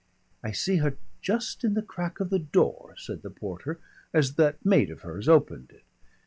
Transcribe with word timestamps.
"I 0.43 0.51
see 0.51 0.77
her 0.77 0.97
just 1.21 1.63
in 1.63 1.75
the 1.75 1.83
crack 1.83 2.19
of 2.19 2.31
the 2.31 2.39
door," 2.39 2.95
said 2.97 3.21
the 3.21 3.29
porter, 3.29 3.77
"as 4.15 4.33
that 4.33 4.65
maid 4.65 4.89
of 4.89 5.01
hers 5.01 5.29
opened 5.29 5.69
it. 5.69 5.83